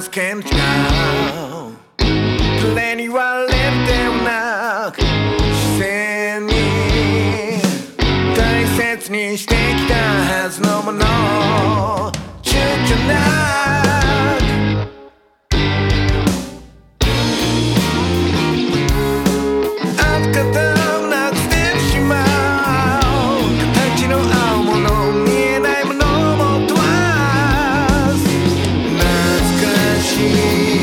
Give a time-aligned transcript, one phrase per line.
[0.00, 0.44] 助けん違う
[2.74, 6.52] 誰に言われてもなく自然に
[8.36, 12.12] 大切にしてきたはずのもの
[12.42, 12.52] 躊
[12.86, 13.83] 躇ない
[30.25, 30.74] You.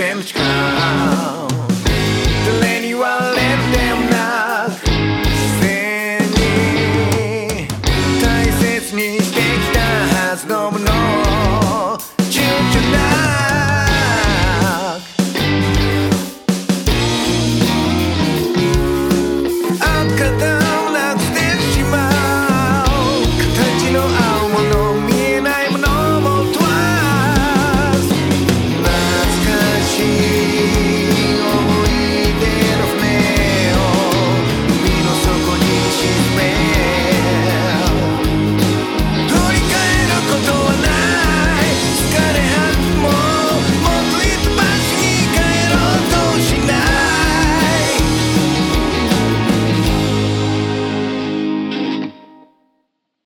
[0.00, 1.59] chemistry.